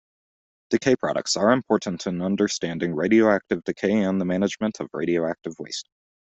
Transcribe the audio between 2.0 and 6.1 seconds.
in understanding radioactive decay and the management of radioactive waste.